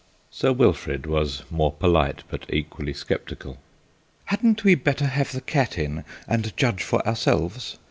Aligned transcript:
Sir 0.31 0.51
Wilfrid 0.51 1.05
was 1.05 1.43
more 1.51 1.71
polite, 1.71 2.23
but 2.27 2.47
equally 2.51 2.91
sceptical. 2.91 3.59
"Hadn't 4.25 4.63
we 4.63 4.73
better 4.73 5.05
have 5.05 5.31
the 5.31 5.41
cat 5.41 5.77
in 5.77 6.03
and 6.27 6.57
judge 6.57 6.81
for 6.81 7.07
ourselves?" 7.07 7.77